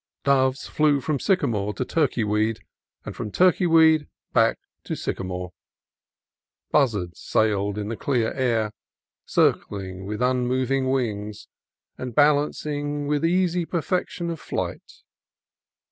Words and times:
Doves 0.23 0.65
flew 0.65 0.99
from 0.99 1.19
sycamore 1.19 1.75
to 1.75 1.85
turkey 1.85 2.23
weed 2.23 2.61
and 3.05 3.15
from 3.15 3.29
turkey 3.31 3.67
weed 3.67 4.07
back 4.33 4.57
to 4.85 4.95
sycamore. 4.95 5.53
Buz 6.71 6.95
zards 6.95 7.17
sailed 7.17 7.77
in 7.77 7.89
the 7.89 7.95
clear 7.95 8.33
air, 8.33 8.71
circling 9.27 10.07
with 10.07 10.19
unmoving 10.19 10.89
wings, 10.89 11.47
and 11.99 12.15
balancing 12.15 13.05
with 13.05 13.23
easy 13.23 13.63
perfection 13.63 14.31
of 14.31 14.39
flight. 14.39 15.03